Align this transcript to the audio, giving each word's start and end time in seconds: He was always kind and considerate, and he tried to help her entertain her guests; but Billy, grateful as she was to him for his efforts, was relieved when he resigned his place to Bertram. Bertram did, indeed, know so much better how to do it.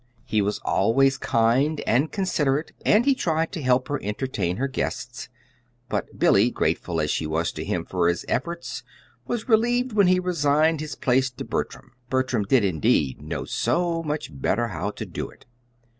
He 0.25 0.41
was 0.41 0.57
always 0.65 1.15
kind 1.19 1.79
and 1.81 2.11
considerate, 2.11 2.71
and 2.83 3.05
he 3.05 3.13
tried 3.13 3.51
to 3.51 3.61
help 3.61 3.87
her 3.87 3.99
entertain 4.01 4.57
her 4.57 4.67
guests; 4.67 5.29
but 5.89 6.17
Billy, 6.17 6.49
grateful 6.49 6.99
as 6.99 7.11
she 7.11 7.27
was 7.27 7.51
to 7.51 7.63
him 7.63 7.85
for 7.85 8.07
his 8.07 8.25
efforts, 8.27 8.81
was 9.27 9.47
relieved 9.47 9.93
when 9.93 10.07
he 10.07 10.19
resigned 10.19 10.79
his 10.81 10.95
place 10.95 11.29
to 11.29 11.45
Bertram. 11.45 11.91
Bertram 12.09 12.45
did, 12.45 12.65
indeed, 12.65 13.21
know 13.21 13.45
so 13.45 14.01
much 14.01 14.31
better 14.33 14.69
how 14.69 14.89
to 14.89 15.05
do 15.05 15.29
it. 15.29 15.45